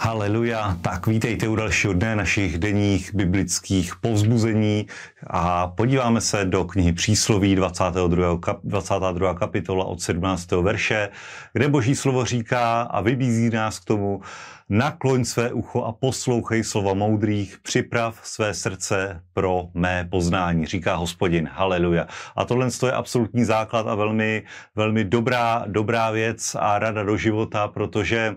Haleluja. 0.00 0.76
Tak 0.82 1.06
vítejte 1.06 1.48
u 1.48 1.56
dalšího 1.56 1.92
dne 1.92 2.16
našich 2.16 2.58
denních 2.58 3.14
biblických 3.14 3.96
povzbuzení 3.96 4.86
a 5.26 5.66
podíváme 5.66 6.20
se 6.20 6.44
do 6.44 6.64
knihy 6.64 6.92
Přísloví 6.92 7.54
22. 7.54 8.38
Kap, 8.38 8.60
22. 8.64 9.34
kapitola 9.34 9.84
od 9.84 10.02
17. 10.02 10.50
verše, 10.50 11.08
kde 11.52 11.68
boží 11.68 11.94
slovo 11.94 12.24
říká 12.24 12.82
a 12.82 13.00
vybízí 13.00 13.50
nás 13.50 13.78
k 13.78 13.84
tomu, 13.84 14.20
nakloň 14.68 15.24
své 15.24 15.52
ucho 15.52 15.84
a 15.84 15.92
poslouchej 15.92 16.64
slova 16.64 16.94
moudrých, 16.94 17.58
připrav 17.62 18.20
své 18.22 18.54
srdce 18.54 19.22
pro 19.32 19.68
mé 19.74 20.08
poznání, 20.10 20.66
říká 20.66 20.94
hospodin. 20.94 21.48
Haleluja. 21.52 22.06
A 22.36 22.44
tohle 22.44 22.68
je 22.86 22.92
absolutní 22.92 23.44
základ 23.44 23.88
a 23.88 23.94
velmi, 23.94 24.42
velmi 24.76 25.04
dobrá, 25.04 25.64
dobrá 25.66 26.10
věc 26.10 26.56
a 26.60 26.78
rada 26.78 27.02
do 27.02 27.16
života, 27.16 27.68
protože 27.68 28.36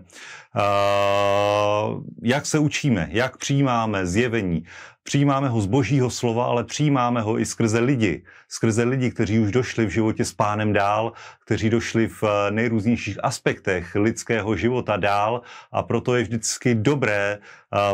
jak 2.23 2.45
se 2.45 2.59
učíme, 2.59 3.07
jak 3.11 3.37
přijímáme 3.37 4.05
zjevení, 4.07 4.63
Přijímáme 5.03 5.49
ho 5.49 5.61
z 5.61 5.65
božího 5.65 6.09
slova, 6.09 6.45
ale 6.45 6.63
přijímáme 6.63 7.21
ho 7.21 7.39
i 7.39 7.45
skrze 7.45 7.79
lidi. 7.79 8.23
Skrze 8.47 8.83
lidi, 8.83 9.11
kteří 9.11 9.39
už 9.39 9.51
došli 9.51 9.85
v 9.85 9.89
životě 9.89 10.25
s 10.25 10.33
pánem 10.33 10.73
dál, 10.73 11.13
kteří 11.45 11.69
došli 11.69 12.07
v 12.07 12.23
eh, 12.23 12.51
nejrůznějších 12.51 13.23
aspektech 13.23 13.95
lidského 13.95 14.55
života 14.55 14.97
dál 14.97 15.41
a 15.71 15.83
proto 15.83 16.15
je 16.15 16.23
vždycky 16.23 16.75
dobré 16.75 17.37
eh, 17.39 17.41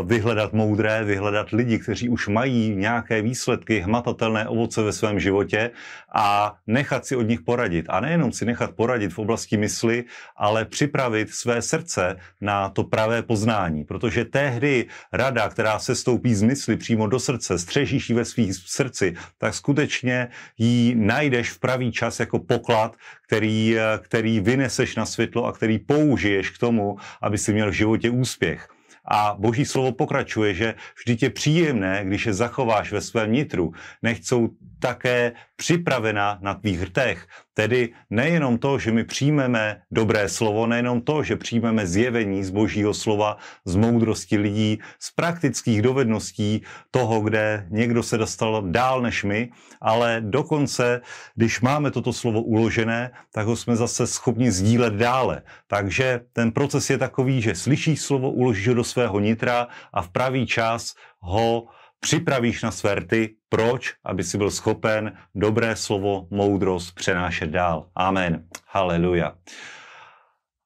vyhledat 0.04 0.54
moudré, 0.54 1.04
vyhledat 1.04 1.50
lidi, 1.50 1.80
kteří 1.80 2.10
už 2.10 2.28
mají 2.28 2.76
nějaké 2.76 3.22
výsledky, 3.22 3.80
hmatatelné 3.80 4.48
ovoce 4.48 4.82
ve 4.82 4.94
svém 4.94 5.20
životě 5.20 5.72
a 6.14 6.58
nechat 6.68 7.06
si 7.06 7.16
od 7.16 7.22
nich 7.22 7.42
poradit. 7.42 7.86
A 7.90 8.00
nejenom 8.00 8.32
si 8.32 8.46
nechat 8.46 8.72
poradit 8.72 9.14
v 9.14 9.20
oblasti 9.20 9.58
mysli, 9.58 10.04
ale 10.36 10.66
připravit 10.66 11.30
své 11.30 11.62
srdce 11.62 12.16
na 12.42 12.70
to 12.70 12.84
pravé 12.84 13.22
poznání. 13.22 13.84
Protože 13.84 14.26
tehdy 14.26 14.86
rada, 15.14 15.50
která 15.50 15.80
se 15.80 15.96
stoupí 15.96 16.36
z 16.36 16.42
mysli 16.42 16.78
přímo 16.78 17.08
do 17.08 17.20
srdce, 17.20 17.60
střežíš 17.60 18.10
ji 18.10 18.16
ve 18.16 18.26
svých 18.26 18.54
srdci, 18.56 19.14
tak 19.38 19.54
skutečně 19.54 20.28
ji 20.58 20.96
najdeš 20.96 21.52
v 21.52 21.60
pravý 21.60 21.92
čas 21.92 22.20
jako 22.20 22.40
poklad, 22.40 22.96
který, 23.28 23.76
který 24.00 24.40
vyneseš 24.40 24.96
na 24.96 25.06
světlo 25.06 25.46
a 25.46 25.52
který 25.52 25.80
použiješ 25.80 26.50
k 26.50 26.58
tomu, 26.58 26.98
aby 27.22 27.38
si 27.38 27.54
měl 27.54 27.70
v 27.70 27.74
životě 27.74 28.10
úspěch. 28.10 28.77
A 29.08 29.36
boží 29.40 29.66
slovo 29.66 29.92
pokračuje, 29.92 30.54
že 30.54 30.76
vždyť 31.00 31.24
je 31.24 31.30
příjemné, 31.30 32.06
když 32.06 32.26
je 32.26 32.34
zachováš 32.34 32.92
ve 32.92 33.02
svém 33.02 33.32
nitru, 33.32 33.74
nech 34.04 34.20
jsou 34.26 34.50
také 34.80 35.32
připravena 35.56 36.38
na 36.42 36.54
tvých 36.54 36.80
hrtech. 36.80 37.28
Tedy 37.54 37.90
nejenom 38.10 38.58
to, 38.58 38.80
že 38.80 38.92
my 38.92 39.04
přijmeme 39.04 39.82
dobré 39.92 40.30
slovo, 40.30 40.68
nejenom 40.68 41.02
to, 41.02 41.24
že 41.24 41.36
přijmeme 41.36 41.88
zjevení 41.88 42.44
z 42.44 42.50
božího 42.50 42.94
slova, 42.94 43.38
z 43.66 43.76
moudrosti 43.76 44.38
lidí, 44.38 44.80
z 45.00 45.12
praktických 45.12 45.82
dovedností 45.82 46.62
toho, 46.92 47.22
kde 47.22 47.66
někdo 47.70 48.04
se 48.04 48.18
dostal 48.18 48.64
dál 48.70 49.02
než 49.02 49.24
my, 49.24 49.50
ale 49.82 50.22
dokonce, 50.22 51.02
když 51.36 51.62
máme 51.62 51.92
toto 51.92 52.14
slovo 52.14 52.42
uložené, 52.42 53.12
tak 53.34 53.48
ho 53.48 53.56
jsme 53.56 53.76
zase 53.76 54.08
schopni 54.08 54.52
sdílet 54.52 54.94
dále. 54.94 55.42
Takže 55.68 56.22
ten 56.34 56.52
proces 56.52 56.90
je 56.90 56.98
takový, 56.98 57.42
že 57.42 57.56
slyšíš 57.56 58.02
slovo, 58.02 58.32
uložíš 58.32 58.68
ho 58.68 58.74
do 58.74 58.84
svého 58.84 59.20
nitra 59.20 59.68
a 59.94 60.02
v 60.02 60.10
pravý 60.10 60.46
čas 60.46 60.94
ho 61.20 61.68
připravíš 62.00 62.64
na 62.64 62.72
své 62.72 62.96
rty. 62.96 63.36
Proč? 63.50 63.94
Aby 64.06 64.24
si 64.24 64.38
byl 64.38 64.52
schopen 64.52 65.18
dobré 65.36 65.76
slovo, 65.76 66.28
moudrost 66.32 66.96
přenášet 66.96 67.50
dál. 67.50 67.90
Amen. 67.96 68.48
Haleluja. 68.68 69.36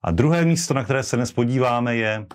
A 0.03 0.11
druhé 0.11 0.45
místo, 0.45 0.73
na 0.73 0.83
které 0.83 1.03
se 1.03 1.15
dnes 1.15 1.31
podíváme, 1.31 1.95
je 1.95 2.25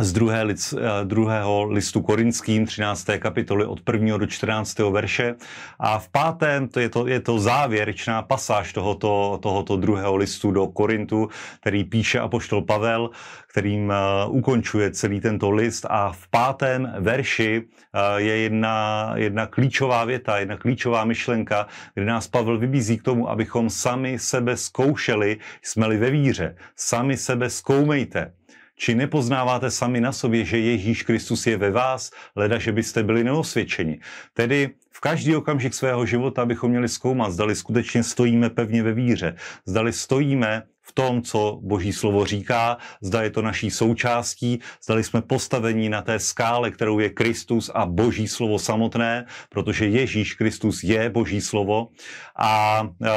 z 0.00 0.12
druhé, 0.12 0.42
lic, 0.42 0.74
eh, 0.78 1.04
druhého 1.04 1.64
listu 1.64 2.02
korinským, 2.02 2.66
13. 2.66 3.18
kapitoly 3.18 3.64
od 3.64 3.82
1. 3.82 4.18
do 4.18 4.26
14. 4.26 4.90
verše. 4.90 5.34
A 5.78 5.98
v 5.98 6.08
pátém, 6.08 6.68
to 6.68 6.80
je 6.80 6.88
to, 6.88 7.06
je 7.06 7.20
to 7.20 7.38
závěrečná 7.38 8.22
pasáž 8.22 8.72
tohoto, 8.72 9.38
tohoto 9.42 9.76
druhého 9.76 10.16
listu 10.16 10.50
do 10.50 10.66
Korintu, 10.66 11.28
který 11.60 11.84
píše 11.84 12.20
apoštol 12.20 12.62
Pavel, 12.62 13.10
kterým 13.50 13.88
uh, 13.88 14.36
ukončuje 14.36 14.90
celý 14.90 15.20
tento 15.20 15.50
list. 15.50 15.86
A 15.90 16.12
v 16.12 16.28
pátém 16.28 16.92
verši 16.98 17.62
uh, 17.62 18.16
je 18.16 18.36
jedna, 18.36 19.12
jedna 19.16 19.46
klíčová 19.46 20.04
věta, 20.04 20.38
jedna 20.38 20.56
klíčová 20.56 21.04
myšlenka, 21.04 21.66
kde 21.94 22.06
nás 22.06 22.28
Pavel 22.28 22.58
vybízí 22.58 22.98
k 22.98 23.02
tomu, 23.02 23.30
abychom 23.30 23.70
sami 23.70 24.18
sebe 24.18 24.56
zkoušeli, 24.56 25.36
jsme-li 25.62 25.96
ve 25.96 26.10
víře. 26.10 26.56
Sami 26.76 27.16
sebe 27.16 27.50
zkoumejte 27.50 28.32
či 28.82 28.94
nepoznáváte 28.94 29.70
sami 29.70 30.00
na 30.00 30.12
sobě, 30.12 30.44
že 30.44 30.58
Ježíš 30.58 31.02
Kristus 31.02 31.46
je 31.46 31.56
ve 31.56 31.70
vás, 31.70 32.10
leda, 32.36 32.58
že 32.58 32.72
byste 32.72 33.02
byli 33.02 33.24
neosvědčeni. 33.24 34.00
Tedy 34.34 34.70
v 34.90 35.00
každý 35.00 35.36
okamžik 35.36 35.74
svého 35.74 36.06
života 36.06 36.46
bychom 36.46 36.70
měli 36.70 36.88
zkoumat, 36.88 37.32
zdali 37.32 37.54
skutečně 37.56 38.02
stojíme 38.02 38.50
pevně 38.50 38.82
ve 38.82 38.92
víře, 38.92 39.36
zdali 39.66 39.92
stojíme 39.92 40.62
v 40.82 40.92
tom, 40.92 41.22
co 41.22 41.58
Boží 41.62 41.92
slovo 41.92 42.26
říká, 42.26 42.76
zda 43.00 43.22
je 43.22 43.30
to 43.30 43.42
naší 43.42 43.70
součástí, 43.70 44.60
zdali 44.84 45.04
jsme 45.04 45.22
postavení 45.22 45.88
na 45.88 46.02
té 46.02 46.18
skále, 46.18 46.70
kterou 46.70 46.98
je 46.98 47.10
Kristus 47.10 47.70
a 47.74 47.86
Boží 47.86 48.28
slovo 48.28 48.58
samotné, 48.58 49.26
protože 49.48 49.86
Ježíš 49.86 50.34
Kristus 50.34 50.82
je 50.84 51.10
Boží 51.10 51.40
slovo. 51.40 51.88
A 52.36 52.82
uh, 52.82 53.08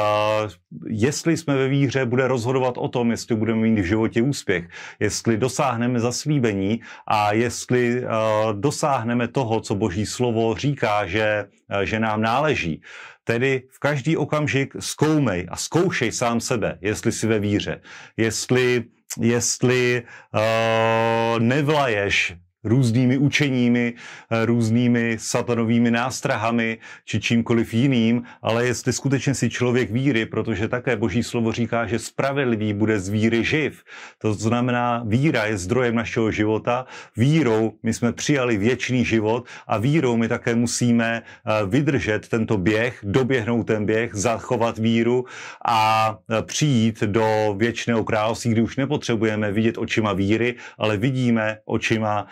jestli 0.86 1.36
jsme 1.36 1.56
ve 1.56 1.68
víře, 1.68 2.06
bude 2.06 2.28
rozhodovat 2.28 2.78
o 2.78 2.88
tom, 2.88 3.10
jestli 3.10 3.36
budeme 3.36 3.60
mít 3.60 3.80
v 3.80 3.84
životě 3.84 4.22
úspěch, 4.22 4.68
jestli 5.00 5.36
dosáhneme 5.36 6.00
zaslíbení 6.00 6.80
a 7.06 7.32
jestli 7.32 8.00
uh, 8.00 8.08
dosáhneme 8.52 9.28
toho, 9.28 9.60
co 9.60 9.74
Boží 9.74 10.06
slovo 10.06 10.54
říká, 10.54 11.06
že, 11.06 11.44
uh, 11.70 11.80
že 11.80 12.00
nám 12.00 12.20
náleží. 12.20 12.82
Tedy 13.26 13.62
v 13.70 13.78
každý 13.78 14.16
okamžik 14.16 14.78
zkoumej 14.78 15.50
a 15.50 15.56
zkoušej 15.58 16.12
sám 16.12 16.40
sebe, 16.40 16.78
jestli 16.80 17.12
si 17.12 17.26
ve 17.26 17.38
víře, 17.38 17.80
jestli, 18.16 18.84
jestli 19.18 20.02
uh, 20.02 21.40
nevlaješ 21.42 22.38
různými 22.66 23.18
učeními, 23.18 23.94
eh, 23.94 24.46
různými 24.46 25.16
satanovými 25.20 25.90
nástrahami 25.90 26.78
či 27.04 27.20
čímkoliv 27.20 27.74
jiným, 27.74 28.22
ale 28.42 28.66
jestli 28.66 28.92
skutečně 28.92 29.34
si 29.34 29.50
člověk 29.50 29.90
víry, 29.90 30.26
protože 30.26 30.68
také 30.68 30.96
boží 30.96 31.22
slovo 31.22 31.52
říká, 31.52 31.86
že 31.86 31.98
spravedlivý 31.98 32.72
bude 32.72 33.00
z 33.00 33.08
víry 33.08 33.44
živ. 33.44 33.82
To 34.18 34.34
znamená, 34.34 35.02
víra 35.06 35.44
je 35.44 35.58
zdrojem 35.58 35.94
našeho 35.94 36.30
života, 36.30 36.86
vírou 37.16 37.72
my 37.82 37.94
jsme 37.94 38.12
přijali 38.12 38.58
věčný 38.58 39.04
život 39.04 39.46
a 39.66 39.78
vírou 39.78 40.16
my 40.16 40.28
také 40.28 40.54
musíme 40.54 41.22
eh, 41.22 41.66
vydržet 41.66 42.28
tento 42.28 42.58
běh, 42.58 42.98
doběhnout 43.02 43.66
ten 43.66 43.86
běh, 43.86 44.14
zachovat 44.14 44.78
víru 44.78 45.24
a 45.64 45.78
eh, 46.18 46.42
přijít 46.42 47.02
do 47.02 47.54
věčného 47.58 48.04
království, 48.04 48.50
kdy 48.50 48.60
už 48.62 48.76
nepotřebujeme 48.76 49.52
vidět 49.52 49.78
očima 49.78 50.12
víry, 50.12 50.54
ale 50.78 50.96
vidíme 50.96 51.58
očima 51.64 52.26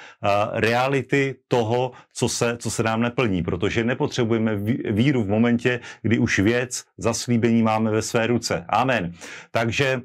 reality 0.52 1.34
toho, 1.48 1.92
co 2.12 2.28
se, 2.28 2.56
co 2.56 2.70
se 2.70 2.82
nám 2.82 3.00
neplní, 3.00 3.42
protože 3.42 3.84
nepotřebujeme 3.84 4.56
víru 4.90 5.24
v 5.24 5.28
momentě, 5.28 5.80
kdy 6.02 6.18
už 6.18 6.38
věc, 6.38 6.84
zaslíbení 6.98 7.62
máme 7.62 7.90
ve 7.90 8.02
své 8.02 8.26
ruce. 8.26 8.64
Amen. 8.68 9.12
Takže 9.50 10.00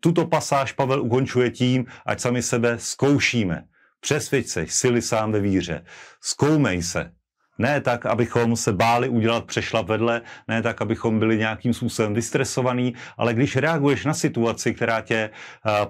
tuto 0.00 0.26
pasáž 0.26 0.72
Pavel 0.72 1.02
ukončuje 1.02 1.50
tím, 1.50 1.86
ať 2.06 2.20
sami 2.20 2.42
sebe 2.42 2.78
zkoušíme. 2.78 3.64
Přesvědč 4.00 4.46
se, 4.46 4.66
sily 4.68 5.02
sám 5.02 5.32
ve 5.32 5.40
víře. 5.40 5.84
Zkoumej 6.20 6.82
se, 6.82 7.12
ne 7.58 7.80
tak, 7.80 8.06
abychom 8.06 8.56
se 8.56 8.72
báli 8.72 9.08
udělat 9.08 9.44
přešlap 9.44 9.88
vedle, 9.88 10.20
ne 10.48 10.62
tak, 10.62 10.82
abychom 10.82 11.18
byli 11.18 11.38
nějakým 11.38 11.74
způsobem 11.74 12.14
vystresovaní, 12.14 12.94
ale 13.16 13.34
když 13.34 13.56
reaguješ 13.56 14.04
na 14.04 14.14
situaci, 14.14 14.74
která 14.74 15.00
tě 15.00 15.30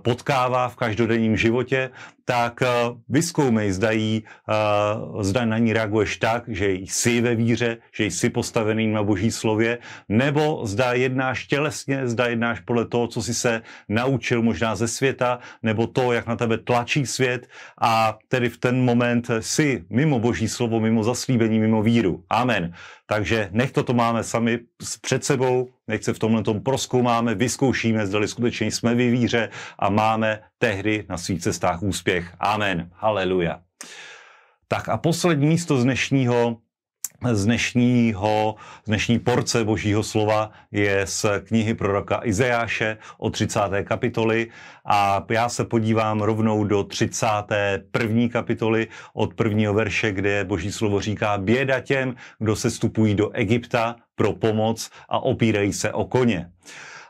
potkává 0.02 0.68
v 0.68 0.76
každodenním 0.76 1.36
životě, 1.36 1.90
tak 2.24 2.62
eh, 2.62 2.66
vyzkoumej, 3.08 3.72
zda, 3.72 3.90
jí, 3.90 4.24
eh, 4.24 4.54
zda 5.24 5.44
na 5.44 5.58
ní 5.58 5.72
reaguješ 5.72 6.16
tak, 6.16 6.44
že 6.48 6.72
jsi 6.72 7.20
ve 7.20 7.34
víře, 7.34 7.76
že 7.94 8.04
jsi 8.04 8.30
postavený 8.30 8.86
na 8.86 9.02
boží 9.02 9.30
slově, 9.30 9.78
nebo 10.08 10.66
zda 10.66 10.92
jednáš 10.92 11.46
tělesně, 11.46 12.08
zda 12.08 12.26
jednáš 12.26 12.60
podle 12.60 12.86
toho, 12.86 13.06
co 13.06 13.22
jsi 13.22 13.34
se 13.34 13.62
naučil 13.88 14.42
možná 14.42 14.76
ze 14.76 14.88
světa, 14.88 15.38
nebo 15.62 15.86
to, 15.86 16.12
jak 16.12 16.26
na 16.26 16.36
tebe 16.36 16.58
tlačí 16.58 17.06
svět 17.06 17.48
a 17.80 18.18
tedy 18.28 18.48
v 18.48 18.58
ten 18.58 18.84
moment 18.84 19.30
si 19.40 19.84
mimo 19.90 20.18
boží 20.18 20.48
slovo, 20.48 20.80
mimo 20.80 21.04
zaslíbení, 21.04 21.51
mimo 21.58 21.82
víru. 21.82 22.24
Amen. 22.30 22.72
Takže 23.06 23.48
nech 23.52 23.72
toto 23.72 23.94
máme 23.94 24.24
sami 24.24 24.58
před 25.00 25.24
sebou, 25.24 25.68
nech 25.88 26.04
se 26.04 26.12
v 26.12 26.18
tomhle 26.18 26.42
tom 26.42 26.60
proskoumáme, 26.60 27.34
vyzkoušíme, 27.34 28.06
zdali 28.06 28.28
skutečně 28.28 28.66
jsme 28.66 28.94
v 28.94 29.10
víře 29.10 29.48
a 29.78 29.90
máme 29.90 30.40
tehdy 30.58 31.04
na 31.08 31.18
svých 31.18 31.40
cestách 31.40 31.82
úspěch. 31.82 32.34
Amen. 32.40 32.90
Haleluja. 32.94 33.60
Tak 34.68 34.88
a 34.88 34.96
poslední 34.96 35.46
místo 35.46 35.76
z 35.76 35.84
dnešního 35.84 36.56
z 37.30 37.44
dnešního, 37.44 38.54
z 38.84 38.86
dnešní 38.86 39.18
porce 39.18 39.64
božího 39.64 40.02
slova 40.02 40.50
je 40.72 41.06
z 41.06 41.26
knihy 41.44 41.74
proroka 41.74 42.20
Izajáše 42.24 42.96
o 43.18 43.30
30. 43.30 43.60
kapitoly 43.84 44.50
a 44.84 45.24
já 45.30 45.48
se 45.48 45.64
podívám 45.64 46.20
rovnou 46.20 46.64
do 46.64 46.84
31. 46.84 48.28
kapitoly 48.28 48.88
od 49.14 49.34
prvního 49.34 49.74
verše, 49.74 50.12
kde 50.12 50.44
boží 50.44 50.72
slovo 50.72 51.00
říká 51.00 51.38
běda 51.38 51.80
těm, 51.80 52.14
kdo 52.38 52.56
se 52.56 52.70
stupují 52.70 53.14
do 53.14 53.30
Egypta 53.30 53.96
pro 54.14 54.32
pomoc 54.32 54.90
a 55.08 55.18
opírají 55.18 55.72
se 55.72 55.92
o 55.92 56.04
koně. 56.04 56.50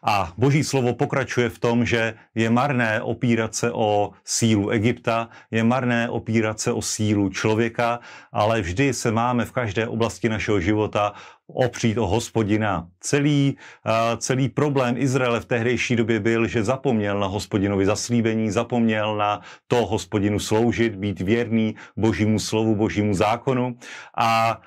A 0.03 0.33
boží 0.37 0.65
slovo 0.65 0.95
pokračuje 0.95 1.49
v 1.49 1.59
tom, 1.59 1.87
že 1.87 2.15
je 2.35 2.51
marné 2.51 3.03
opírat 3.03 3.55
se 3.55 3.73
o 3.73 4.11
sílu 4.25 4.71
Egypta, 4.71 5.29
je 5.51 5.65
marné 5.65 6.09
opírat 6.09 6.61
se 6.61 6.73
o 6.73 6.83
sílu 6.83 7.29
člověka, 7.29 8.01
ale 8.33 8.61
vždy 8.61 8.95
se 8.95 9.13
máme 9.13 9.45
v 9.45 9.53
každé 9.53 9.89
oblasti 9.89 10.29
našeho 10.29 10.61
života 10.61 11.13
opřít 11.47 11.99
o 11.99 12.07
hospodina. 12.07 12.89
Celý, 13.01 13.57
celý 14.19 14.49
problém 14.49 14.95
Izraele 14.99 15.41
v 15.41 15.45
tehdejší 15.45 15.97
době 15.97 16.21
byl, 16.21 16.47
že 16.47 16.65
zapomněl 16.65 17.21
na 17.21 17.27
hospodinovi 17.27 17.87
zaslíbení, 17.87 18.51
zapomněl 18.51 19.17
na 19.17 19.41
to 19.67 19.87
hospodinu 19.87 20.39
sloužit, 20.39 20.97
být 20.97 21.21
věrný 21.21 21.75
božímu 21.97 22.39
slovu, 22.39 22.75
božímu 22.75 23.15
zákonu. 23.15 23.77
A 24.17 24.61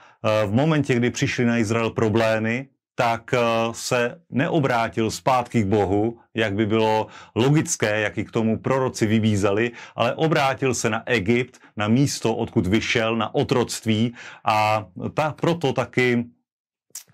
v 0.46 0.52
momentě, 0.52 0.96
kdy 0.96 1.12
přišly 1.12 1.46
na 1.46 1.58
Izrael 1.58 1.90
problémy, 1.90 2.68
tak 2.96 3.34
eh, 3.34 3.40
se 3.72 4.22
neobrátil 4.30 5.12
zpátky 5.12 5.64
k 5.64 5.68
Bohu, 5.68 6.20
jak 6.34 6.54
by 6.54 6.66
bylo 6.66 7.08
logické, 7.36 8.00
jak 8.00 8.18
i 8.18 8.26
k 8.26 8.32
tomu 8.32 8.60
proroci 8.60 9.06
vybízeli, 9.06 9.72
ale 9.96 10.16
obrátil 10.16 10.74
se 10.74 10.90
na 10.90 11.04
Egypt, 11.06 11.60
na 11.78 11.88
místo, 11.88 12.36
odkud 12.36 12.68
vyšel, 12.68 13.16
na 13.16 13.36
otroctví 13.36 14.14
a 14.46 14.86
ta, 15.14 15.32
proto 15.32 15.74
taky 15.74 16.26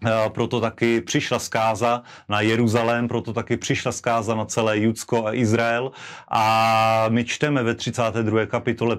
Eh, 0.06 0.30
proto 0.30 0.62
taky 0.62 1.02
přišla 1.02 1.40
zkáza 1.40 2.04
na 2.30 2.42
Jeruzalém, 2.42 3.08
proto 3.08 3.34
taky 3.34 3.58
přišla 3.58 3.92
zkáza 3.92 4.36
na 4.36 4.46
celé 4.46 4.80
Judsko 4.80 5.26
a 5.28 5.34
Izrael. 5.34 5.92
A 6.28 7.06
my 7.10 7.26
čteme 7.26 7.64
ve 7.64 7.76
32. 7.76 8.46
kapitole 8.46 8.98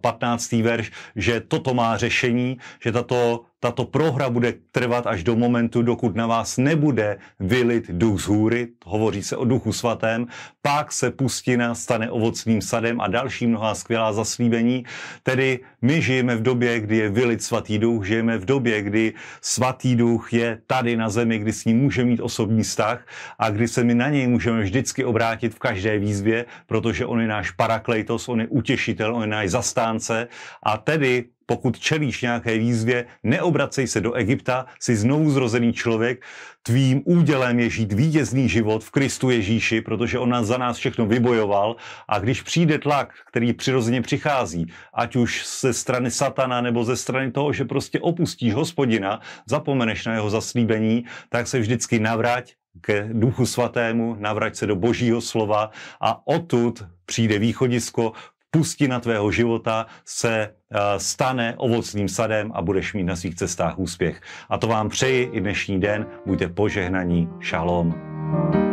15. 0.00 0.52
Eh, 0.52 0.62
verš, 0.62 0.90
že 1.16 1.40
toto 1.40 1.74
má 1.74 1.96
řešení, 1.96 2.58
že 2.84 2.92
tato 2.92 3.44
tato 3.62 3.84
prohra 3.84 4.30
bude 4.30 4.54
trvat 4.72 5.06
až 5.06 5.22
do 5.22 5.36
momentu, 5.36 5.82
dokud 5.82 6.16
na 6.16 6.26
vás 6.26 6.58
nebude 6.58 7.18
vylit 7.40 7.90
duch 7.90 8.20
z 8.20 8.26
hůry, 8.26 8.68
hovoří 8.84 9.22
se 9.22 9.36
o 9.36 9.44
duchu 9.44 9.72
svatém, 9.72 10.26
pak 10.62 10.92
se 10.92 11.10
pustina 11.10 11.74
stane 11.74 12.10
ovocným 12.10 12.62
sadem 12.62 13.00
a 13.00 13.06
další 13.06 13.46
mnoha 13.46 13.74
skvělá 13.74 14.12
zaslíbení. 14.12 14.84
Tedy 15.22 15.60
my 15.82 16.02
žijeme 16.02 16.36
v 16.36 16.42
době, 16.42 16.80
kdy 16.80 16.96
je 16.96 17.08
vylit 17.10 17.42
svatý 17.42 17.78
duch, 17.78 18.06
žijeme 18.06 18.38
v 18.38 18.44
době, 18.44 18.82
kdy 18.82 19.12
svatý 19.40 19.96
duch 19.96 20.32
je 20.32 20.58
tady 20.66 20.96
na 20.96 21.08
zemi, 21.08 21.38
kdy 21.38 21.52
s 21.52 21.64
ním 21.64 21.78
můžeme 21.78 22.10
mít 22.10 22.20
osobní 22.20 22.62
vztah 22.62 23.06
a 23.38 23.50
kdy 23.50 23.68
se 23.68 23.84
my 23.84 23.94
na 23.94 24.08
něj 24.08 24.26
můžeme 24.26 24.62
vždycky 24.62 25.04
obrátit 25.04 25.54
v 25.54 25.58
každé 25.58 25.98
výzvě, 25.98 26.44
protože 26.66 27.06
on 27.06 27.20
je 27.20 27.26
náš 27.26 27.50
parakleitos, 27.50 28.28
on 28.28 28.40
je 28.40 28.46
utěšitel, 28.46 29.14
on 29.14 29.22
je 29.22 29.28
náš 29.28 29.50
zastánce 29.50 30.28
a 30.62 30.76
tedy 30.76 31.24
pokud 31.52 31.78
čelíš 31.78 32.22
nějaké 32.22 32.58
výzvě, 32.58 33.04
neobracej 33.22 33.86
se 33.86 34.00
do 34.00 34.12
Egypta, 34.12 34.66
jsi 34.80 34.96
znovu 34.96 35.30
zrozený 35.30 35.72
člověk, 35.72 36.24
tvým 36.62 37.02
údělem 37.04 37.60
je 37.60 37.70
žít 37.70 37.92
vítězný 37.92 38.48
život 38.48 38.84
v 38.84 38.90
Kristu 38.90 39.30
Ježíši, 39.30 39.80
protože 39.80 40.18
on 40.18 40.28
nás 40.28 40.46
za 40.46 40.56
nás 40.56 40.76
všechno 40.76 41.06
vybojoval. 41.06 41.76
A 42.08 42.18
když 42.18 42.42
přijde 42.42 42.78
tlak, 42.78 43.12
který 43.28 43.52
přirozeně 43.52 44.02
přichází, 44.02 44.72
ať 44.94 45.16
už 45.16 45.44
ze 45.60 45.72
strany 45.72 46.10
satana 46.10 46.60
nebo 46.60 46.84
ze 46.84 46.96
strany 46.96 47.30
toho, 47.30 47.52
že 47.52 47.64
prostě 47.64 48.00
opustíš 48.00 48.54
hospodina, 48.54 49.20
zapomeneš 49.46 50.06
na 50.06 50.14
jeho 50.14 50.30
zaslíbení, 50.30 51.04
tak 51.28 51.46
se 51.46 51.60
vždycky 51.60 52.00
navrať 52.00 52.56
ke 52.80 53.08
duchu 53.12 53.46
svatému, 53.46 54.16
navrať 54.18 54.56
se 54.56 54.66
do 54.66 54.76
božího 54.76 55.20
slova 55.20 55.70
a 56.00 56.26
odtud 56.26 56.84
přijde 57.06 57.38
východisko, 57.38 58.12
pustina 58.52 59.00
tvého 59.00 59.30
života 59.30 59.86
se 60.04 60.32
eh, 60.40 60.78
stane 60.96 61.54
ovocným 61.56 62.08
sadem 62.08 62.52
a 62.54 62.62
budeš 62.62 62.94
mít 62.94 63.04
na 63.04 63.16
svých 63.16 63.34
cestách 63.34 63.78
úspěch. 63.78 64.20
A 64.48 64.58
to 64.58 64.66
vám 64.66 64.88
přeji 64.88 65.30
i 65.32 65.40
dnešní 65.40 65.80
den. 65.80 66.06
Buďte 66.26 66.48
požehnaní. 66.48 67.28
Šalom. 67.40 67.94
thank 68.32 68.54
you 68.54 68.71